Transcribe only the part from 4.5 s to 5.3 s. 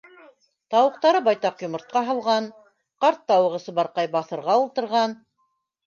ултырған.